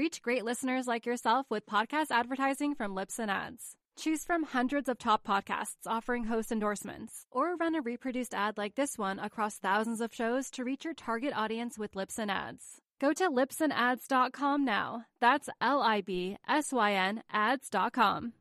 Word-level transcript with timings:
Reach 0.00 0.22
great 0.22 0.46
listeners 0.46 0.86
like 0.86 1.04
yourself 1.04 1.44
with 1.50 1.66
podcast 1.66 2.06
advertising 2.10 2.74
from 2.74 2.94
Libsyn 2.94 3.28
Ads. 3.28 3.76
Choose 3.98 4.24
from 4.24 4.44
hundreds 4.44 4.88
of 4.88 4.96
top 4.96 5.22
podcasts 5.26 5.86
offering 5.86 6.24
host 6.24 6.50
endorsements, 6.50 7.26
or 7.30 7.54
run 7.54 7.74
a 7.74 7.82
reproduced 7.82 8.32
ad 8.32 8.56
like 8.56 8.76
this 8.76 8.96
one 8.96 9.18
across 9.18 9.58
thousands 9.58 10.00
of 10.00 10.14
shows 10.14 10.48
to 10.52 10.64
reach 10.64 10.86
your 10.86 10.94
target 10.94 11.34
audience 11.36 11.78
with 11.78 11.92
Libsyn 11.92 12.30
Ads. 12.30 12.80
Go 12.98 13.12
to 13.12 13.28
libsynads.com 13.28 14.64
now. 14.64 15.04
That's 15.20 15.50
L 15.60 15.82
I 15.82 16.00
B 16.00 16.38
S 16.48 16.72
Y 16.72 16.94
N 16.94 17.22
ads.com. 17.30 18.32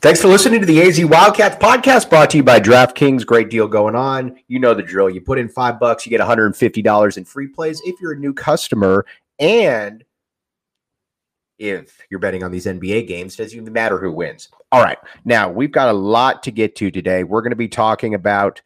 Thanks 0.00 0.22
for 0.22 0.28
listening 0.28 0.60
to 0.60 0.66
the 0.66 0.80
AZ 0.80 1.04
Wildcats 1.04 1.56
podcast 1.56 2.08
brought 2.08 2.30
to 2.30 2.38
you 2.38 2.42
by 2.42 2.58
DraftKings. 2.58 3.26
Great 3.26 3.50
deal 3.50 3.68
going 3.68 3.94
on. 3.94 4.38
You 4.48 4.60
know 4.60 4.72
the 4.72 4.82
drill. 4.82 5.10
You 5.10 5.20
put 5.20 5.38
in 5.38 5.48
five 5.50 5.78
bucks, 5.78 6.06
you 6.06 6.10
get 6.10 6.20
$150 6.20 7.16
in 7.18 7.24
free 7.24 7.48
plays 7.48 7.82
if 7.84 8.00
you're 8.00 8.12
a 8.12 8.18
new 8.18 8.32
customer. 8.32 9.04
And 9.40 10.04
if 11.58 11.98
you're 12.10 12.20
betting 12.20 12.42
on 12.42 12.50
these 12.50 12.66
NBA 12.66 13.08
games, 13.08 13.36
doesn't 13.36 13.58
even 13.58 13.72
matter 13.72 13.98
who 13.98 14.12
wins. 14.12 14.48
All 14.70 14.82
right. 14.82 14.98
Now, 15.24 15.50
we've 15.50 15.72
got 15.72 15.88
a 15.88 15.92
lot 15.92 16.42
to 16.44 16.50
get 16.50 16.76
to 16.76 16.90
today. 16.90 17.24
We're 17.24 17.42
going 17.42 17.50
to 17.50 17.56
be 17.56 17.68
talking 17.68 18.14
about 18.14 18.62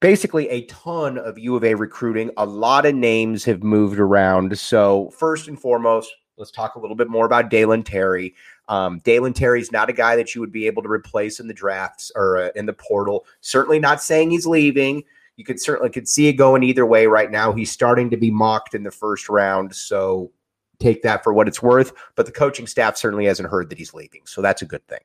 basically 0.00 0.48
a 0.48 0.64
ton 0.66 1.18
of 1.18 1.38
U 1.38 1.56
of 1.56 1.64
A 1.64 1.74
recruiting. 1.74 2.30
A 2.36 2.46
lot 2.46 2.86
of 2.86 2.94
names 2.94 3.44
have 3.44 3.62
moved 3.62 3.98
around. 3.98 4.58
So, 4.58 5.10
first 5.10 5.48
and 5.48 5.60
foremost, 5.60 6.10
let's 6.36 6.50
talk 6.50 6.74
a 6.74 6.80
little 6.80 6.96
bit 6.96 7.08
more 7.08 7.26
about 7.26 7.50
Dalen 7.50 7.82
Terry. 7.82 8.34
Um, 8.68 9.00
Dalen 9.00 9.34
Terry's 9.34 9.72
not 9.72 9.90
a 9.90 9.94
guy 9.94 10.16
that 10.16 10.34
you 10.34 10.40
would 10.40 10.52
be 10.52 10.66
able 10.66 10.82
to 10.82 10.88
replace 10.88 11.40
in 11.40 11.48
the 11.48 11.54
drafts 11.54 12.10
or 12.14 12.38
uh, 12.38 12.48
in 12.54 12.66
the 12.66 12.72
portal. 12.72 13.26
Certainly 13.40 13.80
not 13.80 14.02
saying 14.02 14.30
he's 14.30 14.46
leaving. 14.46 15.04
You 15.36 15.44
could 15.44 15.60
certainly 15.60 15.90
could 15.90 16.08
see 16.08 16.28
it 16.28 16.34
going 16.34 16.62
either 16.62 16.84
way 16.84 17.06
right 17.06 17.30
now. 17.30 17.52
He's 17.52 17.70
starting 17.70 18.10
to 18.10 18.16
be 18.16 18.30
mocked 18.30 18.74
in 18.74 18.82
the 18.82 18.90
first 18.90 19.28
round, 19.28 19.74
so 19.74 20.30
take 20.78 21.02
that 21.02 21.24
for 21.24 21.32
what 21.32 21.48
it's 21.48 21.62
worth. 21.62 21.92
But 22.16 22.26
the 22.26 22.32
coaching 22.32 22.66
staff 22.66 22.96
certainly 22.96 23.26
hasn't 23.26 23.48
heard 23.48 23.70
that 23.70 23.78
he's 23.78 23.94
leaving, 23.94 24.22
so 24.24 24.42
that's 24.42 24.62
a 24.62 24.66
good 24.66 24.86
thing. 24.88 25.00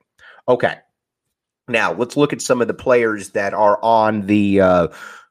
Okay, 0.49 0.75
now 1.67 1.93
let's 1.93 2.17
look 2.17 2.33
at 2.33 2.41
some 2.41 2.61
of 2.61 2.67
the 2.67 2.73
players 2.73 3.31
that 3.31 3.53
are 3.53 3.79
on 3.83 4.25
the 4.25 4.61
uh, 4.61 4.87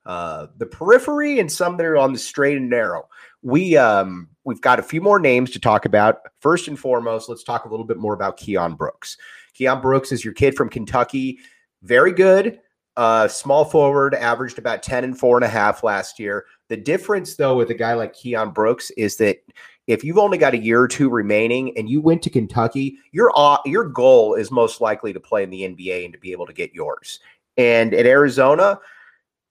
uh, 0.07 0.47
the 0.57 0.67
periphery 0.67 1.41
and 1.41 1.51
some 1.51 1.77
that 1.77 1.87
are 1.87 1.97
on 1.97 2.13
the 2.13 2.19
straight 2.19 2.57
and 2.57 2.71
narrow. 2.71 3.09
We 3.43 3.77
um, 3.77 4.29
we've 4.45 4.61
got 4.61 4.79
a 4.79 4.83
few 4.83 5.01
more 5.01 5.19
names 5.19 5.51
to 5.53 5.61
talk 5.61 5.85
about. 5.85 6.21
First 6.41 6.69
and 6.69 6.79
foremost, 6.79 7.29
let's 7.29 7.45
talk 7.45 7.65
a 7.65 7.69
little 7.69 7.87
bit 7.87 7.99
more 7.99 8.15
about 8.15 8.39
Keion 8.39 8.77
Brooks. 8.77 9.17
Keion 9.59 9.83
Brooks 9.83 10.13
is 10.13 10.25
your 10.25 10.35
kid 10.35 10.57
from 10.57 10.69
Kentucky. 10.69 11.39
Very 11.83 12.13
good. 12.13 12.61
Uh, 12.97 13.29
small 13.29 13.65
forward, 13.65 14.15
averaged 14.15 14.59
about 14.59 14.83
10 14.83 15.05
and 15.05 15.19
four 15.19 15.37
and 15.37 15.45
a 15.45 15.49
half 15.49 15.83
last 15.83 16.19
year. 16.19 16.47
The 16.69 16.79
difference, 16.79 17.37
though, 17.37 17.57
with 17.57 17.71
a 17.71 17.75
guy 17.75 17.93
like 17.93 18.15
Keion 18.15 18.55
Brooks 18.55 18.91
is 18.93 19.17
that 19.17 19.39
if 19.87 20.03
you've 20.03 20.19
only 20.19 20.39
got 20.39 20.55
a 20.55 20.59
year 20.59 20.81
or 20.81 20.89
two 20.89 21.09
remaining 21.09 21.77
and 21.77 21.89
you 21.89 22.01
went 22.01 22.23
to 22.23 22.31
Kentucky, 22.31 22.97
your 23.13 23.33
uh, 23.37 23.59
your 23.67 23.85
goal 23.85 24.35
is 24.35 24.51
most 24.51 24.81
likely 24.81 25.13
to 25.13 25.21
play 25.21 25.43
in 25.43 25.51
the 25.51 25.63
NBA 25.63 26.05
and 26.05 26.13
to 26.15 26.19
be 26.19 26.33
able 26.33 26.47
to 26.47 26.53
get 26.53 26.73
yours. 26.73 27.21
And 27.57 27.95
at 27.95 28.07
Arizona, 28.07 28.81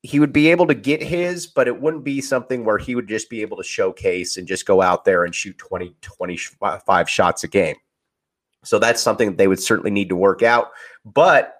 he 0.02 0.20
would 0.20 0.34
be 0.34 0.50
able 0.52 0.68
to 0.68 0.76
get 0.76 1.02
his, 1.02 1.48
but 1.48 1.68
it 1.68 1.82
wouldn't 1.82 2.04
be 2.04 2.22
something 2.22 2.64
where 2.64 2.78
he 2.78 2.96
would 2.96 3.08
just 3.08 3.30
be 3.30 3.42
able 3.42 3.58
to 3.58 3.64
showcase 3.64 4.38
and 4.38 4.48
just 4.48 4.66
go 4.66 4.82
out 4.82 5.06
there 5.06 5.24
and 5.24 5.34
shoot 5.34 5.58
20, 5.58 5.96
25 6.02 7.10
shots 7.10 7.44
a 7.44 7.48
game. 7.48 7.76
So 8.64 8.78
that's 8.78 9.02
something 9.02 9.30
that 9.30 9.38
they 9.38 9.48
would 9.48 9.62
certainly 9.62 9.92
need 9.92 10.10
to 10.10 10.16
work 10.16 10.44
out. 10.44 10.72
But 11.06 11.56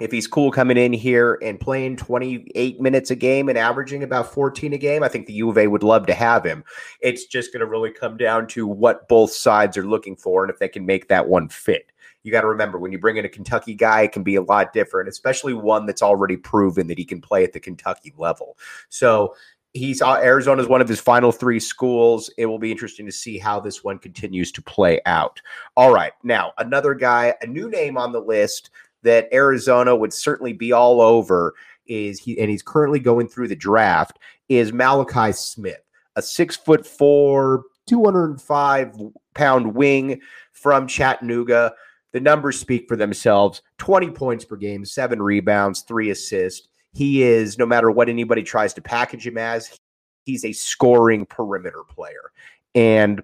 if 0.00 0.10
he's 0.10 0.26
cool 0.26 0.50
coming 0.50 0.76
in 0.76 0.92
here 0.92 1.38
and 1.40 1.60
playing 1.60 1.96
28 1.96 2.80
minutes 2.80 3.10
a 3.10 3.16
game 3.16 3.48
and 3.48 3.56
averaging 3.56 4.02
about 4.02 4.32
14 4.32 4.72
a 4.72 4.78
game, 4.78 5.04
I 5.04 5.08
think 5.08 5.26
the 5.26 5.32
U 5.34 5.50
of 5.50 5.58
A 5.58 5.68
would 5.68 5.84
love 5.84 6.06
to 6.06 6.14
have 6.14 6.44
him. 6.44 6.64
It's 7.00 7.26
just 7.26 7.52
going 7.52 7.60
to 7.60 7.66
really 7.66 7.92
come 7.92 8.16
down 8.16 8.48
to 8.48 8.66
what 8.66 9.08
both 9.08 9.30
sides 9.30 9.76
are 9.76 9.86
looking 9.86 10.16
for 10.16 10.42
and 10.42 10.52
if 10.52 10.58
they 10.58 10.68
can 10.68 10.84
make 10.84 11.08
that 11.08 11.28
one 11.28 11.48
fit. 11.48 11.92
You 12.24 12.32
got 12.32 12.40
to 12.40 12.48
remember 12.48 12.78
when 12.78 12.90
you 12.90 12.98
bring 12.98 13.18
in 13.18 13.24
a 13.24 13.28
Kentucky 13.28 13.74
guy, 13.74 14.02
it 14.02 14.12
can 14.12 14.22
be 14.22 14.34
a 14.34 14.42
lot 14.42 14.72
different, 14.72 15.08
especially 15.08 15.54
one 15.54 15.86
that's 15.86 16.02
already 16.02 16.38
proven 16.38 16.86
that 16.88 16.98
he 16.98 17.04
can 17.04 17.20
play 17.20 17.44
at 17.44 17.52
the 17.52 17.60
Kentucky 17.60 18.14
level. 18.16 18.56
So 18.88 19.34
he's 19.74 20.00
uh, 20.00 20.14
Arizona 20.14 20.62
is 20.62 20.68
one 20.68 20.80
of 20.80 20.88
his 20.88 21.00
final 21.00 21.30
three 21.30 21.60
schools. 21.60 22.30
It 22.38 22.46
will 22.46 22.58
be 22.58 22.72
interesting 22.72 23.04
to 23.06 23.12
see 23.12 23.38
how 23.38 23.60
this 23.60 23.84
one 23.84 23.98
continues 23.98 24.50
to 24.52 24.62
play 24.62 25.00
out. 25.04 25.40
All 25.76 25.92
right, 25.92 26.12
now 26.22 26.52
another 26.58 26.94
guy, 26.94 27.34
a 27.42 27.46
new 27.46 27.68
name 27.68 27.98
on 27.98 28.12
the 28.12 28.20
list 28.20 28.70
that 29.04 29.28
Arizona 29.32 29.94
would 29.94 30.12
certainly 30.12 30.52
be 30.52 30.72
all 30.72 31.00
over 31.00 31.54
is 31.86 32.18
he, 32.18 32.38
and 32.38 32.50
he's 32.50 32.62
currently 32.62 32.98
going 32.98 33.28
through 33.28 33.48
the 33.48 33.56
draft, 33.56 34.18
is 34.48 34.72
Malachi 34.72 35.32
Smith, 35.32 35.82
a 36.16 36.22
six 36.22 36.56
foot 36.56 36.86
four, 36.86 37.64
205 37.86 38.96
pound 39.34 39.74
wing 39.74 40.20
from 40.52 40.86
Chattanooga. 40.86 41.72
The 42.12 42.20
numbers 42.20 42.58
speak 42.58 42.86
for 42.88 42.96
themselves 42.96 43.62
20 43.78 44.10
points 44.10 44.44
per 44.44 44.56
game, 44.56 44.84
seven 44.84 45.20
rebounds, 45.20 45.82
three 45.82 46.10
assists. 46.10 46.68
He 46.92 47.22
is, 47.22 47.58
no 47.58 47.66
matter 47.66 47.90
what 47.90 48.08
anybody 48.08 48.42
tries 48.42 48.72
to 48.74 48.80
package 48.80 49.26
him 49.26 49.36
as, 49.36 49.78
he's 50.24 50.44
a 50.44 50.52
scoring 50.52 51.26
perimeter 51.26 51.82
player. 51.88 52.30
And 52.74 53.22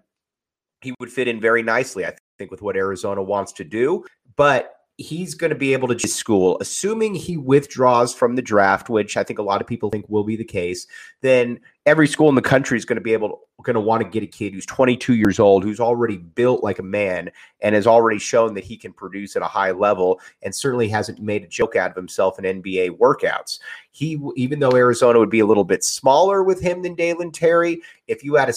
he 0.83 0.93
would 0.99 1.11
fit 1.11 1.29
in 1.29 1.41
very 1.41 1.63
nicely, 1.63 2.05
I 2.05 2.15
think, 2.39 2.51
with 2.51 2.63
what 2.63 2.77
Arizona 2.77 3.23
wants 3.23 3.53
to 3.55 3.65
do. 3.65 4.05
But 4.37 4.75
he's 5.01 5.35
going 5.35 5.49
to 5.49 5.57
be 5.57 5.73
able 5.73 5.89
to 5.89 5.95
just 5.95 6.17
school, 6.17 6.59
assuming 6.61 7.15
he 7.15 7.39
withdraws 7.39 8.13
from 8.13 8.37
the 8.37 8.43
draft, 8.43 8.91
which 8.91 9.17
I 9.17 9.25
think 9.25 9.39
a 9.39 9.43
lot 9.43 9.63
of 9.63 9.67
people 9.67 9.89
think 9.89 10.05
will 10.09 10.25
be 10.25 10.37
the 10.37 10.45
case, 10.45 10.87
then 11.23 11.59
every 11.87 12.07
school 12.07 12.29
in 12.29 12.35
the 12.35 12.43
country 12.43 12.77
is 12.77 12.85
going 12.85 12.99
to 12.99 13.03
be 13.03 13.15
able 13.15 13.29
to, 13.31 13.63
going 13.63 13.75
to 13.75 13.81
want 13.81 14.03
to 14.03 14.09
get 14.09 14.23
a 14.23 14.27
kid 14.27 14.53
who's 14.53 14.67
22 14.67 15.15
years 15.15 15.39
old, 15.39 15.65
who's 15.65 15.81
already 15.81 16.19
built 16.19 16.63
like 16.63 16.79
a 16.79 16.83
man 16.83 17.31
and 17.61 17.75
has 17.75 17.87
already 17.87 18.19
shown 18.19 18.53
that 18.53 18.65
he 18.65 18.77
can 18.77 18.93
produce 18.93 19.37
at 19.37 19.43
a 19.43 19.47
high 19.47 19.71
level 19.71 20.21
and 20.43 20.55
certainly 20.55 20.89
hasn't 20.89 21.23
made 21.23 21.45
a 21.45 21.49
joke 21.49 21.77
out 21.77 21.91
of 21.91 21.97
himself 21.97 22.39
in 22.39 22.63
NBA 22.63 22.99
workouts. 22.99 23.59
He, 23.93 24.21
even 24.37 24.61
though 24.61 24.77
Arizona 24.77 25.19
would 25.19 25.31
be 25.31 25.41
a 25.41 25.47
little 25.47 25.65
bit 25.65 25.83
smaller 25.83 26.43
with 26.43 26.61
him 26.61 26.83
than 26.83 26.95
Dalen 26.95 27.33
Terry, 27.33 27.81
if 28.07 28.23
you 28.23 28.35
had 28.35 28.51
a, 28.51 28.55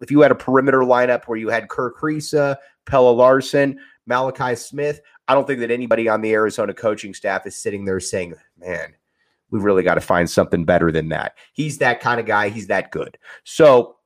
if 0.00 0.10
you 0.10 0.20
had 0.22 0.32
a 0.32 0.36
perimeter 0.36 0.80
lineup 0.80 1.24
where 1.26 1.38
you 1.38 1.50
had 1.50 1.68
Kerr 1.68 1.92
Kriisa, 1.92 2.56
Pelle 2.84 3.14
Larsson, 3.14 3.78
Malachi 4.06 4.54
Smith, 4.54 5.00
I 5.28 5.34
don't 5.34 5.46
think 5.46 5.60
that 5.60 5.70
anybody 5.70 6.08
on 6.08 6.20
the 6.20 6.32
Arizona 6.32 6.74
coaching 6.74 7.14
staff 7.14 7.46
is 7.46 7.56
sitting 7.56 7.84
there 7.84 8.00
saying, 8.00 8.34
man, 8.58 8.94
we've 9.50 9.64
really 9.64 9.82
got 9.82 9.94
to 9.94 10.00
find 10.00 10.28
something 10.28 10.64
better 10.64 10.92
than 10.92 11.08
that. 11.10 11.36
He's 11.52 11.78
that 11.78 12.00
kind 12.00 12.20
of 12.20 12.26
guy. 12.26 12.48
He's 12.48 12.66
that 12.66 12.90
good. 12.90 13.16
So 13.44 13.96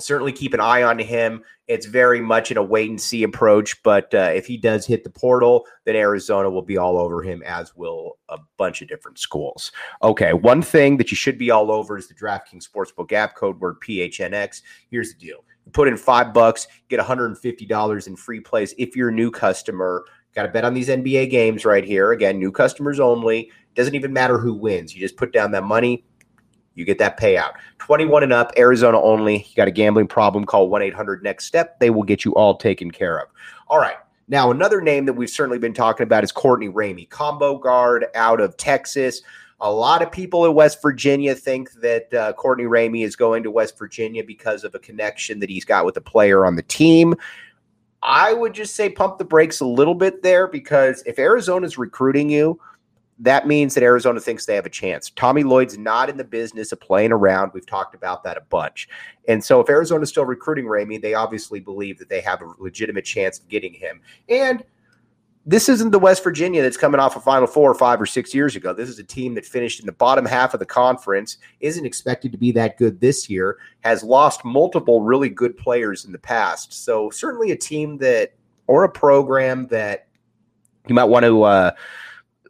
certainly 0.00 0.32
keep 0.32 0.54
an 0.54 0.60
eye 0.60 0.82
on 0.82 0.98
him. 0.98 1.42
It's 1.68 1.86
very 1.86 2.20
much 2.20 2.50
in 2.50 2.56
a 2.56 2.62
wait 2.62 2.90
and 2.90 3.00
see 3.00 3.22
approach, 3.22 3.80
but 3.84 4.12
uh, 4.12 4.32
if 4.34 4.46
he 4.46 4.56
does 4.56 4.86
hit 4.86 5.04
the 5.04 5.10
portal, 5.10 5.66
then 5.84 5.94
Arizona 5.94 6.50
will 6.50 6.62
be 6.62 6.76
all 6.76 6.98
over 6.98 7.22
him, 7.22 7.42
as 7.44 7.76
will 7.76 8.18
a 8.28 8.38
bunch 8.56 8.82
of 8.82 8.88
different 8.88 9.18
schools. 9.18 9.70
Okay, 10.02 10.32
one 10.32 10.62
thing 10.62 10.96
that 10.96 11.12
you 11.12 11.16
should 11.16 11.38
be 11.38 11.50
all 11.50 11.70
over 11.70 11.96
is 11.96 12.08
the 12.08 12.14
DraftKings 12.14 12.66
Sportsbook 12.68 13.12
app 13.12 13.36
code 13.36 13.60
word 13.60 13.76
PHNX. 13.86 14.62
Here's 14.90 15.12
the 15.12 15.18
deal 15.18 15.44
put 15.72 15.88
in 15.88 15.96
five 15.96 16.32
bucks, 16.34 16.66
get 16.88 16.98
$150 17.00 18.06
in 18.06 18.16
free 18.16 18.40
plays 18.40 18.74
if 18.78 18.96
you're 18.96 19.10
a 19.10 19.12
new 19.12 19.30
customer. 19.30 20.04
Got 20.34 20.44
to 20.44 20.48
bet 20.48 20.64
on 20.64 20.74
these 20.74 20.88
NBA 20.88 21.30
games 21.30 21.64
right 21.64 21.84
here. 21.84 22.12
Again, 22.12 22.38
new 22.38 22.52
customers 22.52 23.00
only. 23.00 23.50
Doesn't 23.74 23.94
even 23.94 24.12
matter 24.12 24.38
who 24.38 24.54
wins. 24.54 24.94
You 24.94 25.00
just 25.00 25.16
put 25.16 25.32
down 25.32 25.50
that 25.52 25.64
money, 25.64 26.04
you 26.74 26.84
get 26.84 26.98
that 26.98 27.18
payout. 27.18 27.52
21 27.78 28.22
and 28.22 28.32
up, 28.32 28.52
Arizona 28.56 29.00
only. 29.00 29.38
You 29.38 29.56
got 29.56 29.68
a 29.68 29.72
gambling 29.72 30.06
problem, 30.06 30.44
call 30.44 30.68
1 30.68 30.82
800 30.82 31.22
Next 31.22 31.46
Step. 31.46 31.78
They 31.80 31.90
will 31.90 32.02
get 32.02 32.24
you 32.24 32.32
all 32.34 32.56
taken 32.56 32.90
care 32.90 33.18
of. 33.18 33.28
All 33.68 33.78
right. 33.78 33.96
Now, 34.28 34.52
another 34.52 34.80
name 34.80 35.06
that 35.06 35.14
we've 35.14 35.28
certainly 35.28 35.58
been 35.58 35.74
talking 35.74 36.04
about 36.04 36.22
is 36.22 36.30
Courtney 36.30 36.68
Ramey, 36.68 37.08
combo 37.08 37.58
guard 37.58 38.06
out 38.14 38.40
of 38.40 38.56
Texas. 38.56 39.22
A 39.60 39.70
lot 39.70 40.02
of 40.02 40.12
people 40.12 40.46
in 40.46 40.54
West 40.54 40.80
Virginia 40.80 41.34
think 41.34 41.72
that 41.82 42.14
uh, 42.14 42.32
Courtney 42.34 42.64
Ramey 42.64 43.04
is 43.04 43.16
going 43.16 43.42
to 43.42 43.50
West 43.50 43.76
Virginia 43.76 44.22
because 44.24 44.62
of 44.62 44.74
a 44.74 44.78
connection 44.78 45.40
that 45.40 45.50
he's 45.50 45.64
got 45.64 45.84
with 45.84 45.96
a 45.96 46.00
player 46.00 46.46
on 46.46 46.54
the 46.54 46.62
team. 46.62 47.14
I 48.02 48.32
would 48.32 48.54
just 48.54 48.74
say 48.74 48.88
pump 48.88 49.18
the 49.18 49.24
brakes 49.24 49.60
a 49.60 49.66
little 49.66 49.94
bit 49.94 50.22
there 50.22 50.46
because 50.46 51.02
if 51.06 51.18
Arizona's 51.18 51.76
recruiting 51.76 52.30
you, 52.30 52.58
that 53.20 53.46
means 53.46 53.74
that 53.74 53.82
Arizona 53.82 54.18
thinks 54.18 54.46
they 54.46 54.54
have 54.54 54.64
a 54.64 54.70
chance. 54.70 55.10
Tommy 55.10 55.42
Lloyd's 55.42 55.76
not 55.76 56.08
in 56.08 56.16
the 56.16 56.24
business 56.24 56.72
of 56.72 56.80
playing 56.80 57.12
around. 57.12 57.52
We've 57.52 57.66
talked 57.66 57.94
about 57.94 58.24
that 58.24 58.38
a 58.38 58.40
bunch. 58.40 58.88
And 59.28 59.44
so 59.44 59.60
if 59.60 59.68
Arizona's 59.68 60.08
still 60.08 60.24
recruiting 60.24 60.64
Ramey, 60.64 61.00
they 61.00 61.12
obviously 61.12 61.60
believe 61.60 61.98
that 61.98 62.08
they 62.08 62.22
have 62.22 62.40
a 62.40 62.54
legitimate 62.58 63.04
chance 63.04 63.38
of 63.38 63.46
getting 63.48 63.74
him. 63.74 64.00
And 64.30 64.64
this 65.50 65.68
isn't 65.68 65.90
the 65.90 65.98
West 65.98 66.22
Virginia 66.22 66.62
that's 66.62 66.76
coming 66.76 67.00
off 67.00 67.16
a 67.16 67.20
Final 67.20 67.48
Four 67.48 67.72
or 67.72 67.74
five 67.74 68.00
or 68.00 68.06
six 68.06 68.32
years 68.32 68.54
ago. 68.54 68.72
This 68.72 68.88
is 68.88 69.00
a 69.00 69.04
team 69.04 69.34
that 69.34 69.44
finished 69.44 69.80
in 69.80 69.86
the 69.86 69.90
bottom 69.92 70.24
half 70.24 70.54
of 70.54 70.60
the 70.60 70.66
conference, 70.66 71.38
isn't 71.58 71.84
expected 71.84 72.30
to 72.30 72.38
be 72.38 72.52
that 72.52 72.78
good 72.78 73.00
this 73.00 73.28
year, 73.28 73.58
has 73.80 74.04
lost 74.04 74.44
multiple 74.44 75.00
really 75.00 75.28
good 75.28 75.56
players 75.56 76.04
in 76.04 76.12
the 76.12 76.18
past. 76.18 76.72
So, 76.72 77.10
certainly 77.10 77.50
a 77.50 77.56
team 77.56 77.98
that, 77.98 78.32
or 78.68 78.84
a 78.84 78.88
program 78.88 79.66
that 79.68 80.06
you 80.86 80.94
might 80.94 81.04
want 81.04 81.24
to 81.24 81.42
uh, 81.42 81.72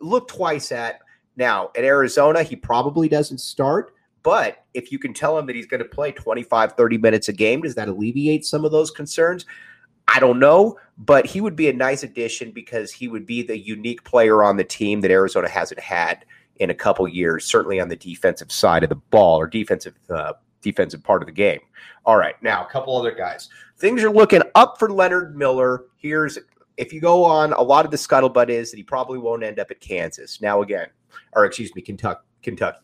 look 0.02 0.28
twice 0.28 0.70
at. 0.70 1.00
Now, 1.36 1.70
at 1.78 1.84
Arizona, 1.84 2.42
he 2.42 2.54
probably 2.54 3.08
doesn't 3.08 3.38
start. 3.38 3.94
But 4.22 4.66
if 4.74 4.92
you 4.92 4.98
can 4.98 5.14
tell 5.14 5.38
him 5.38 5.46
that 5.46 5.56
he's 5.56 5.64
going 5.64 5.82
to 5.82 5.88
play 5.88 6.12
25, 6.12 6.72
30 6.72 6.98
minutes 6.98 7.28
a 7.28 7.32
game, 7.32 7.62
does 7.62 7.76
that 7.76 7.88
alleviate 7.88 8.44
some 8.44 8.66
of 8.66 8.72
those 8.72 8.90
concerns? 8.90 9.46
I 10.12 10.18
don't 10.18 10.40
know, 10.40 10.76
but 10.98 11.24
he 11.24 11.40
would 11.40 11.54
be 11.54 11.68
a 11.68 11.72
nice 11.72 12.02
addition 12.02 12.50
because 12.50 12.90
he 12.90 13.06
would 13.06 13.26
be 13.26 13.42
the 13.42 13.58
unique 13.58 14.02
player 14.02 14.42
on 14.42 14.56
the 14.56 14.64
team 14.64 15.00
that 15.02 15.10
Arizona 15.10 15.48
hasn't 15.48 15.78
had 15.78 16.24
in 16.56 16.68
a 16.70 16.74
couple 16.74 17.06
years, 17.06 17.44
certainly 17.44 17.80
on 17.80 17.88
the 17.88 17.96
defensive 17.96 18.50
side 18.50 18.82
of 18.82 18.88
the 18.88 18.96
ball 18.96 19.38
or 19.38 19.46
defensive 19.46 19.94
uh, 20.10 20.32
defensive 20.62 21.02
part 21.02 21.22
of 21.22 21.26
the 21.26 21.32
game. 21.32 21.60
All 22.04 22.16
right, 22.16 22.34
now 22.42 22.64
a 22.64 22.70
couple 22.70 22.96
other 22.96 23.12
guys. 23.12 23.48
Things 23.78 24.02
are 24.02 24.10
looking 24.10 24.42
up 24.54 24.78
for 24.78 24.90
Leonard 24.90 25.36
Miller. 25.36 25.84
Here's 25.96 26.38
if 26.76 26.92
you 26.92 27.00
go 27.00 27.24
on, 27.24 27.52
a 27.52 27.62
lot 27.62 27.84
of 27.84 27.90
the 27.90 27.96
scuttlebutt 27.96 28.48
is 28.48 28.70
that 28.70 28.76
he 28.76 28.82
probably 28.82 29.18
won't 29.18 29.44
end 29.44 29.60
up 29.60 29.70
at 29.70 29.80
Kansas. 29.80 30.40
Now 30.40 30.62
again, 30.62 30.88
or 31.34 31.44
excuse 31.44 31.74
me, 31.74 31.82
Kentucky. 31.82 32.20
Kentucky. 32.42 32.78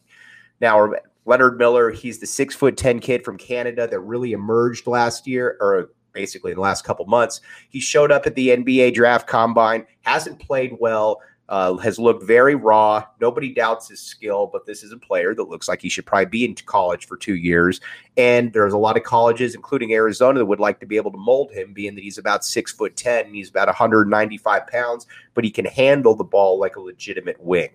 Now 0.60 0.92
Leonard 1.24 1.58
Miller, 1.58 1.90
he's 1.90 2.20
the 2.20 2.26
six 2.26 2.54
foot 2.54 2.76
ten 2.76 3.00
kid 3.00 3.24
from 3.24 3.36
Canada 3.36 3.88
that 3.88 4.00
really 4.00 4.32
emerged 4.32 4.86
last 4.86 5.26
year, 5.26 5.56
or 5.60 5.90
basically 6.16 6.50
in 6.50 6.56
the 6.56 6.62
last 6.62 6.84
couple 6.84 7.04
months. 7.06 7.40
He 7.68 7.78
showed 7.78 8.10
up 8.10 8.26
at 8.26 8.34
the 8.34 8.48
NBA 8.48 8.94
draft 8.94 9.28
combine, 9.28 9.86
hasn't 10.02 10.40
played 10.40 10.76
well, 10.80 11.20
uh, 11.48 11.76
has 11.76 11.98
looked 11.98 12.24
very 12.24 12.54
raw. 12.54 13.04
Nobody 13.20 13.54
doubts 13.54 13.88
his 13.88 14.00
skill, 14.00 14.48
but 14.52 14.66
this 14.66 14.82
is 14.82 14.90
a 14.90 14.96
player 14.96 15.34
that 15.34 15.48
looks 15.48 15.68
like 15.68 15.80
he 15.80 15.88
should 15.88 16.06
probably 16.06 16.26
be 16.26 16.44
in 16.44 16.54
college 16.54 17.06
for 17.06 17.16
two 17.16 17.36
years. 17.36 17.80
And 18.16 18.52
there's 18.52 18.72
a 18.72 18.78
lot 18.78 18.96
of 18.96 19.04
colleges, 19.04 19.54
including 19.54 19.92
Arizona, 19.92 20.40
that 20.40 20.46
would 20.46 20.58
like 20.58 20.80
to 20.80 20.86
be 20.86 20.96
able 20.96 21.12
to 21.12 21.18
mold 21.18 21.52
him, 21.52 21.72
being 21.72 21.94
that 21.94 22.02
he's 22.02 22.18
about 22.18 22.44
six 22.44 22.72
foot 22.72 22.96
ten, 22.96 23.32
he's 23.32 23.50
about 23.50 23.68
195 23.68 24.66
pounds, 24.66 25.06
but 25.34 25.44
he 25.44 25.50
can 25.50 25.66
handle 25.66 26.14
the 26.14 26.24
ball 26.24 26.58
like 26.58 26.76
a 26.76 26.80
legitimate 26.80 27.40
wing. 27.40 27.70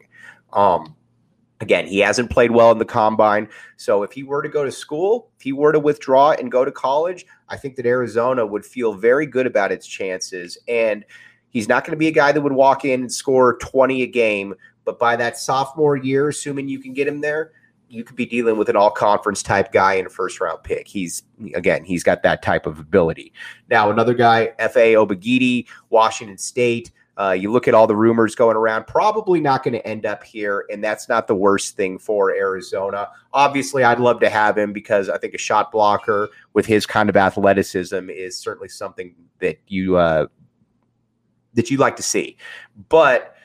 Um, 0.51 0.95
Again, 1.61 1.85
he 1.85 1.99
hasn't 1.99 2.31
played 2.31 2.49
well 2.49 2.71
in 2.71 2.79
the 2.79 2.85
combine. 2.85 3.47
So 3.77 4.01
if 4.01 4.11
he 4.11 4.23
were 4.23 4.41
to 4.41 4.49
go 4.49 4.65
to 4.65 4.71
school, 4.71 5.29
if 5.37 5.43
he 5.43 5.53
were 5.53 5.71
to 5.71 5.79
withdraw 5.79 6.31
and 6.31 6.51
go 6.51 6.65
to 6.65 6.71
college, 6.71 7.27
I 7.51 7.57
think 7.57 7.75
that 7.75 7.85
Arizona 7.85 8.45
would 8.45 8.65
feel 8.65 8.93
very 8.93 9.25
good 9.25 9.45
about 9.45 9.71
its 9.71 9.85
chances. 9.85 10.57
And 10.67 11.05
he's 11.49 11.67
not 11.67 11.83
going 11.83 11.91
to 11.91 11.97
be 11.97 12.07
a 12.07 12.11
guy 12.11 12.31
that 12.31 12.41
would 12.41 12.53
walk 12.53 12.85
in 12.85 13.01
and 13.01 13.11
score 13.11 13.57
20 13.57 14.01
a 14.01 14.07
game. 14.07 14.55
But 14.85 14.97
by 14.97 15.15
that 15.17 15.37
sophomore 15.37 15.97
year, 15.97 16.29
assuming 16.29 16.69
you 16.69 16.79
can 16.79 16.93
get 16.93 17.07
him 17.07 17.21
there, 17.21 17.51
you 17.89 18.05
could 18.05 18.15
be 18.15 18.25
dealing 18.25 18.57
with 18.57 18.69
an 18.69 18.77
all 18.77 18.89
conference 18.89 19.43
type 19.43 19.73
guy 19.73 19.95
in 19.95 20.05
a 20.05 20.09
first 20.09 20.39
round 20.39 20.63
pick. 20.63 20.87
He's 20.87 21.23
again, 21.53 21.83
he's 21.83 22.03
got 22.03 22.23
that 22.23 22.41
type 22.41 22.65
of 22.65 22.79
ability. 22.79 23.33
Now, 23.69 23.91
another 23.91 24.13
guy, 24.13 24.53
Efe 24.59 24.95
Abogidi, 24.95 25.67
Washington 25.89 26.37
State. 26.37 26.91
Uh, 27.21 27.33
you 27.33 27.51
look 27.51 27.67
at 27.67 27.75
all 27.75 27.85
the 27.85 27.95
rumors 27.95 28.33
going 28.33 28.57
around, 28.57 28.87
probably 28.87 29.39
not 29.39 29.63
going 29.63 29.73
to 29.75 29.87
end 29.87 30.07
up 30.07 30.23
here, 30.23 30.65
and 30.71 30.83
that's 30.83 31.07
not 31.07 31.27
the 31.27 31.35
worst 31.35 31.75
thing 31.75 31.99
for 31.99 32.33
Arizona. 32.33 33.09
Obviously, 33.31 33.83
I'd 33.83 33.99
love 33.99 34.19
to 34.21 34.29
have 34.29 34.57
him 34.57 34.73
because 34.73 35.07
I 35.07 35.19
think 35.19 35.35
a 35.35 35.37
shot 35.37 35.71
blocker 35.71 36.29
with 36.53 36.65
his 36.65 36.87
kind 36.87 37.09
of 37.09 37.15
athleticism 37.15 38.09
is 38.09 38.39
certainly 38.39 38.69
something 38.69 39.13
that 39.37 39.59
you 39.67 39.97
uh, 39.97 40.25
that 41.53 41.69
you 41.69 41.77
like 41.77 41.95
to 41.97 42.03
see. 42.03 42.37
But 42.89 43.35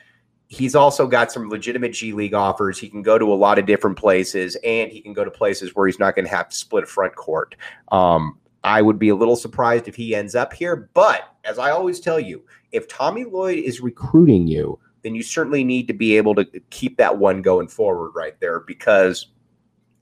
he's 0.47 0.73
also 0.73 1.05
got 1.05 1.31
some 1.31 1.47
legitimate 1.47 1.93
G 1.93 2.13
League 2.13 2.33
offers. 2.33 2.79
He 2.79 2.89
can 2.89 3.03
go 3.03 3.19
to 3.19 3.31
a 3.31 3.35
lot 3.35 3.59
of 3.59 3.67
different 3.67 3.95
places, 3.95 4.57
and 4.63 4.91
he 4.91 5.01
can 5.01 5.13
go 5.13 5.23
to 5.23 5.29
places 5.29 5.75
where 5.75 5.85
he's 5.85 5.99
not 5.99 6.15
going 6.15 6.25
to 6.25 6.35
have 6.35 6.49
to 6.49 6.55
split 6.55 6.85
a 6.85 6.87
front 6.87 7.15
court. 7.15 7.53
Um, 7.91 8.39
I 8.63 8.81
would 8.81 8.97
be 8.97 9.09
a 9.09 9.15
little 9.15 9.35
surprised 9.35 9.87
if 9.87 9.95
he 9.95 10.15
ends 10.15 10.33
up 10.33 10.51
here. 10.51 10.89
But 10.95 11.31
as 11.45 11.59
I 11.59 11.69
always 11.69 11.99
tell 11.99 12.19
you, 12.19 12.43
if 12.71 12.87
Tommy 12.87 13.23
Lloyd 13.23 13.59
is 13.59 13.81
recruiting 13.81 14.47
you, 14.47 14.79
then 15.03 15.15
you 15.15 15.23
certainly 15.23 15.63
need 15.63 15.87
to 15.87 15.93
be 15.93 16.17
able 16.17 16.35
to 16.35 16.45
keep 16.69 16.97
that 16.97 17.17
one 17.17 17.41
going 17.41 17.67
forward 17.67 18.11
right 18.15 18.39
there 18.39 18.59
because 18.61 19.27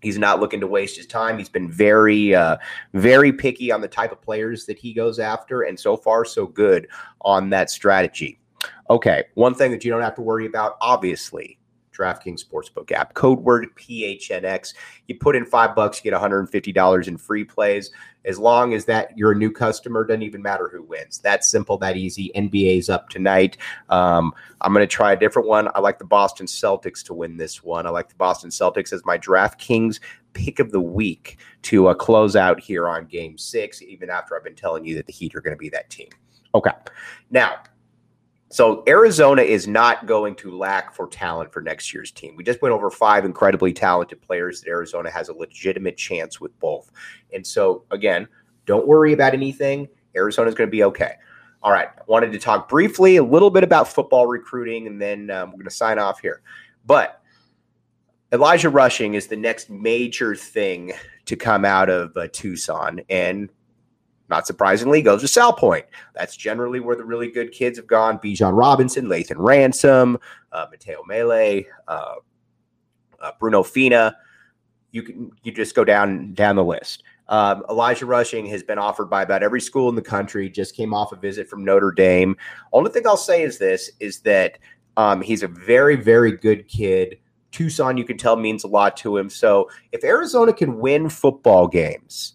he's 0.02 0.18
not 0.18 0.40
looking 0.40 0.60
to 0.60 0.68
waste 0.68 0.98
his 0.98 1.08
time. 1.08 1.38
He's 1.38 1.50
been 1.50 1.72
very, 1.72 2.34
uh, 2.34 2.58
very 2.94 3.32
picky 3.34 3.72
on 3.72 3.82
the 3.82 3.88
type 3.88 4.12
of 4.12 4.22
players 4.22 4.66
that 4.66 4.78
he 4.78 4.94
goes 4.94 5.20
after, 5.20 5.64
and 5.64 5.80
so 5.80 5.98
far, 5.98 6.26
so 6.26 6.46
good 6.46 6.88
on 7.22 7.50
that 7.50 7.70
strategy. 7.70 8.40
Okay, 8.90 9.26
one 9.34 9.54
thing 9.54 9.72
that 9.72 9.84
you 9.84 9.92
don't 9.92 10.02
have 10.02 10.16
to 10.16 10.22
worry 10.22 10.46
about, 10.46 10.78
obviously, 10.82 11.60
DraftKings 11.96 12.44
Sportsbook 12.46 12.92
app. 12.92 13.14
Code 13.14 13.40
word 13.40 13.68
PHNX. 13.76 14.74
You 15.08 15.16
put 15.16 15.36
in 15.36 15.46
five 15.46 15.76
bucks, 15.76 16.04
you 16.04 16.12
get 16.12 16.20
$150 16.20 17.08
in 17.08 17.18
free 17.18 17.44
plays. 17.44 17.92
As 18.26 18.40
long 18.40 18.74
as 18.74 18.86
that 18.86 19.16
you're 19.16 19.34
a 19.34 19.36
new 19.36 19.52
customer, 19.52 20.04
doesn't 20.04 20.24
even 20.24 20.42
matter 20.42 20.68
who 20.68 20.82
wins. 20.82 21.20
That 21.20 21.46
simple, 21.46 21.78
that 21.78 21.96
easy. 21.96 22.32
NBA's 22.36 22.90
up 22.90 23.10
tonight. 23.10 23.58
Um, 23.90 24.34
I'm 24.62 24.74
going 24.74 24.82
to 24.82 24.92
try 24.92 25.14
a 25.14 25.16
different 25.16 25.48
one. 25.48 25.70
I 25.76 25.80
like 25.80 26.00
the 26.00 26.06
Boston 26.06 26.48
Celtics 26.48 27.04
to 27.06 27.14
win 27.14 27.38
this 27.38 27.64
one. 27.64 27.86
I 27.86 27.92
like 27.92 28.10
the 28.10 28.16
Boston 28.16 28.50
Celtics 28.50 28.92
as 28.92 29.06
my 29.06 29.18
DraftKings 29.18 30.00
pick 30.34 30.60
of 30.60 30.72
the 30.72 30.82
week 30.82 31.38
to 31.64 31.88
uh, 31.88 31.94
close 31.94 32.36
out 32.36 32.60
here 32.60 32.90
on 32.90 33.06
game 33.06 33.38
six, 33.38 33.82
even 33.82 34.10
after 34.10 34.36
I've 34.36 34.44
been 34.44 34.56
telling 34.56 34.86
you 34.86 34.96
that 34.96 35.06
the 35.06 35.14
Heat 35.14 35.36
are 35.36 35.42
going 35.42 35.56
to 35.56 35.60
be 35.60 35.70
that 35.70 35.90
team. 35.90 36.10
Okay. 36.56 36.72
Now, 37.30 37.58
so 38.50 38.84
Arizona 38.88 39.42
is 39.42 39.68
not 39.68 40.06
going 40.06 40.36
to 40.36 40.56
lack 40.56 40.94
for 40.94 41.08
talent 41.08 41.52
for 41.52 41.62
next 41.62 41.94
year's 41.94 42.12
team. 42.12 42.36
We 42.36 42.44
just 42.44 42.62
went 42.62 42.74
over 42.74 42.90
five 42.90 43.26
incredibly 43.26 43.74
talented 43.74 44.22
players 44.22 44.62
that 44.62 44.70
Arizona 44.70 45.10
has 45.10 45.30
a 45.30 45.34
legitimate 45.34 45.98
chance 45.98 46.40
with 46.40 46.58
both. 46.60 46.92
And 47.34 47.46
so 47.46 47.84
again, 47.92 48.28
don't 48.66 48.88
worry 48.88 49.14
about 49.14 49.34
anything. 49.34 49.88
Arizona's 50.16 50.56
going 50.56 50.68
to 50.68 50.72
be 50.72 50.84
okay. 50.84 51.14
All 51.64 51.72
right. 51.72 51.90
Wanted 52.08 52.32
to 52.34 52.40
talk 52.40 52.70
briefly 52.70 53.18
a 53.18 53.24
little 53.24 53.50
bit 53.50 53.64
about 53.64 53.88
football 53.88 54.28
recruiting, 54.28 54.86
and 54.86 55.02
then 55.02 55.32
um, 55.32 55.50
we're 55.50 55.58
going 55.58 55.66
to 55.66 55.72
sign 55.72 55.98
off 55.98 56.20
here. 56.20 56.42
But 56.86 57.22
Elijah 58.32 58.70
Rushing 58.70 59.16
is 59.16 59.28
the 59.28 59.36
next 59.36 59.70
major 59.72 60.36
thing 60.36 60.94
to 61.26 61.36
come 61.36 61.66
out 61.66 61.90
of 61.90 62.16
uh, 62.16 62.28
Tucson, 62.32 63.02
and 63.10 63.50
not 64.30 64.48
surprisingly, 64.48 65.02
goes 65.02 65.22
to 65.22 65.28
Salpointe. 65.28 65.86
That's 66.16 66.36
generally 66.36 66.80
where 66.80 66.96
the 66.96 67.06
really 67.06 67.30
good 67.30 67.52
kids 67.52 67.78
have 67.78 67.88
gone. 67.88 68.20
Bijan 68.20 68.58
Robinson, 68.58 69.06
Lathan 69.06 69.36
Ransom, 69.38 70.18
uh, 70.52 70.66
Mateo 70.72 71.04
Mele, 71.08 71.64
uh, 71.88 72.16
uh, 73.20 73.32
Bruno 73.40 73.64
Fina. 73.64 74.16
You 74.92 75.04
can 75.04 75.32
you 75.44 75.52
just 75.52 75.76
go 75.76 75.84
down 75.84 76.34
down 76.34 76.56
the 76.56 76.64
list. 76.64 77.04
Um, 77.28 77.64
Elijah 77.70 78.06
Rushing 78.06 78.46
has 78.48 78.64
been 78.64 78.78
offered 78.78 79.10
by 79.10 79.24
about 79.24 79.44
every 79.44 79.62
school 79.62 79.90
in 79.90 79.96
the 79.96 80.02
country. 80.02 80.50
Just 80.50 80.76
came 80.76 80.94
off 80.94 81.12
a 81.12 81.16
visit 81.16 81.48
from 81.50 81.66
Notre 81.66 81.92
Dame. 81.92 82.36
Only 82.72 82.92
thing 82.92 83.06
I'll 83.08 83.18
say 83.18 83.44
is 83.44 83.58
this: 83.58 83.92
is 84.00 84.20
that 84.22 84.60
um, 84.98 85.22
he's 85.22 85.44
a 85.44 85.48
very 85.48 85.96
very 85.96 86.32
good 86.32 86.68
kid. 86.68 87.18
Tucson, 87.52 87.98
you 87.98 88.04
can 88.04 88.18
tell, 88.18 88.36
means 88.36 88.66
a 88.66 88.68
lot 88.68 88.98
to 88.98 89.16
him. 89.16 89.30
So 89.30 89.70
if 89.94 90.04
Arizona 90.04 90.52
can 90.52 90.78
win 90.78 91.08
football 91.08 91.68
games 91.68 92.34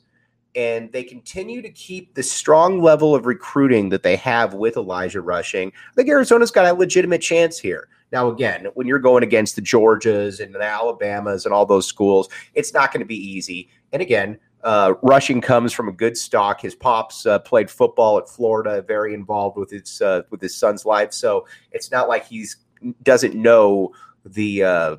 and 0.55 0.91
they 0.93 1.05
continue 1.05 1.63
to 1.63 1.71
keep 1.71 2.15
the 2.15 2.23
strong 2.23 2.83
level 2.83 3.15
of 3.15 3.27
recruiting 3.27 3.89
that 3.91 4.03
they 4.03 4.17
have 4.17 4.55
with 4.55 4.77
Elijah 4.77 5.21
Rushing, 5.21 5.73
I 5.91 5.95
think 5.95 6.09
Arizona's 6.09 6.51
got 6.51 6.67
a 6.67 6.75
legitimate 6.75 7.23
chance 7.23 7.59
here. 7.59 7.89
Now, 8.13 8.29
again, 8.29 8.67
when 8.75 8.87
you're 8.87 8.99
going 8.99 9.23
against 9.23 9.55
the 9.55 9.63
Georgias 9.63 10.41
and 10.41 10.55
the 10.55 10.63
Alabamas 10.63 11.45
and 11.45 11.55
all 11.55 11.67
those 11.67 11.87
schools, 11.87 12.29
it's 12.55 12.75
not 12.75 12.93
going 12.93 13.01
to 13.01 13.07
be 13.07 13.17
easy. 13.17 13.69
And 13.93 14.03
again, 14.03 14.39
uh, 14.63 14.95
Rushing 15.03 15.41
comes 15.41 15.73
from 15.73 15.89
a 15.89 15.93
good 15.93 16.17
stock. 16.17 16.61
His 16.61 16.75
pops 16.75 17.25
uh, 17.25 17.39
played 17.39 17.71
football 17.71 18.19
at 18.19 18.29
Florida, 18.29 18.83
very 18.83 19.15
involved 19.15 19.57
with 19.57 19.71
his 19.71 20.03
uh, 20.03 20.23
with 20.31 20.41
his 20.41 20.57
son's 20.57 20.85
life. 20.85 21.13
So 21.13 21.47
it's 21.73 21.91
not 21.91 22.09
like 22.09 22.27
he's 22.27 22.57
doesn't 23.03 23.35
know 23.35 23.93
the 24.25 24.63
uh, 24.65 24.97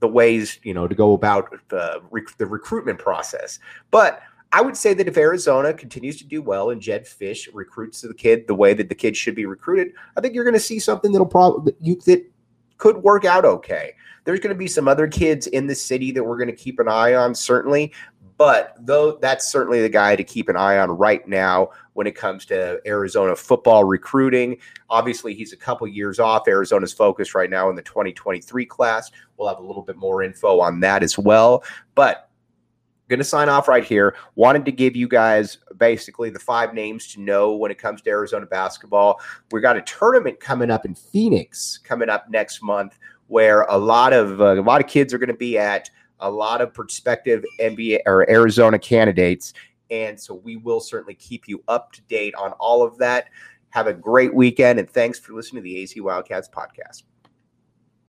the 0.00 0.08
ways 0.08 0.58
you 0.62 0.74
know 0.74 0.88
to 0.88 0.94
go 0.94 1.12
about 1.12 1.54
uh, 1.70 2.00
rec- 2.10 2.36
the 2.38 2.46
recruitment 2.46 2.98
process. 2.98 3.60
But 3.90 4.22
I 4.52 4.62
would 4.62 4.76
say 4.76 4.94
that 4.94 5.08
if 5.08 5.16
Arizona 5.16 5.74
continues 5.74 6.16
to 6.18 6.24
do 6.24 6.40
well 6.40 6.70
and 6.70 6.80
Jedd 6.80 7.04
Fisch 7.04 7.48
recruits 7.52 8.00
the 8.00 8.14
kid 8.14 8.46
the 8.46 8.54
way 8.54 8.72
that 8.74 8.88
the 8.88 8.94
kid 8.94 9.16
should 9.16 9.34
be 9.34 9.46
recruited, 9.46 9.92
I 10.16 10.20
think 10.20 10.34
you're 10.34 10.44
going 10.44 10.54
to 10.54 10.60
see 10.60 10.78
something 10.78 11.12
that'll 11.12 11.26
probably 11.26 11.74
that 12.06 12.24
could 12.78 12.98
work 12.98 13.24
out 13.24 13.44
okay. 13.44 13.92
There's 14.24 14.40
going 14.40 14.54
to 14.54 14.58
be 14.58 14.68
some 14.68 14.88
other 14.88 15.06
kids 15.06 15.46
in 15.48 15.66
the 15.66 15.74
city 15.74 16.12
that 16.12 16.22
we're 16.22 16.38
going 16.38 16.48
to 16.48 16.56
keep 16.56 16.78
an 16.78 16.88
eye 16.88 17.14
on, 17.14 17.34
certainly. 17.34 17.92
But 18.38 18.76
though 18.78 19.16
that's 19.16 19.50
certainly 19.50 19.82
the 19.82 19.88
guy 19.88 20.14
to 20.14 20.22
keep 20.22 20.48
an 20.48 20.56
eye 20.56 20.78
on 20.78 20.92
right 20.92 21.26
now 21.26 21.70
when 21.94 22.06
it 22.06 22.14
comes 22.14 22.46
to 22.46 22.80
Arizona 22.86 23.34
football 23.34 23.82
recruiting. 23.84 24.58
Obviously, 24.88 25.34
he's 25.34 25.52
a 25.52 25.56
couple 25.56 25.86
years 25.88 26.20
off. 26.20 26.46
Arizona's 26.46 26.92
focused 26.92 27.34
right 27.34 27.50
now 27.50 27.68
in 27.68 27.74
the 27.74 27.82
2023 27.82 28.64
class. 28.66 29.10
We'll 29.36 29.48
have 29.48 29.58
a 29.58 29.66
little 29.66 29.82
bit 29.82 29.96
more 29.96 30.22
info 30.22 30.60
on 30.60 30.78
that 30.80 31.02
as 31.02 31.18
well. 31.18 31.64
But 31.96 32.27
going 33.08 33.18
to 33.18 33.24
sign 33.24 33.48
off 33.48 33.68
right 33.68 33.84
here. 33.84 34.14
Wanted 34.34 34.64
to 34.66 34.72
give 34.72 34.94
you 34.94 35.08
guys 35.08 35.58
basically 35.76 36.30
the 36.30 36.38
five 36.38 36.74
names 36.74 37.06
to 37.12 37.20
know 37.20 37.54
when 37.54 37.70
it 37.70 37.78
comes 37.78 38.02
to 38.02 38.10
Arizona 38.10 38.46
basketball. 38.46 39.20
We 39.50 39.60
got 39.60 39.76
a 39.76 39.82
tournament 39.82 40.40
coming 40.40 40.70
up 40.70 40.84
in 40.84 40.94
Phoenix 40.94 41.78
coming 41.78 42.08
up 42.08 42.28
next 42.30 42.62
month 42.62 42.98
where 43.28 43.62
a 43.62 43.76
lot 43.76 44.12
of 44.12 44.40
uh, 44.40 44.60
a 44.60 44.62
lot 44.62 44.80
of 44.80 44.86
kids 44.86 45.12
are 45.14 45.18
going 45.18 45.28
to 45.28 45.34
be 45.34 45.58
at 45.58 45.90
a 46.20 46.30
lot 46.30 46.60
of 46.60 46.74
prospective 46.74 47.44
NBA 47.60 48.00
or 48.06 48.28
Arizona 48.28 48.78
candidates. 48.78 49.54
And 49.90 50.18
so 50.20 50.34
we 50.34 50.56
will 50.56 50.80
certainly 50.80 51.14
keep 51.14 51.48
you 51.48 51.62
up 51.68 51.92
to 51.92 52.02
date 52.02 52.34
on 52.34 52.52
all 52.52 52.82
of 52.82 52.98
that. 52.98 53.28
Have 53.70 53.86
a 53.86 53.92
great 53.92 54.34
weekend 54.34 54.78
and 54.78 54.90
thanks 54.90 55.18
for 55.18 55.32
listening 55.32 55.62
to 55.62 55.64
the 55.64 55.82
AZ 55.82 55.94
Wildcats 55.96 56.48
podcast. 56.48 57.04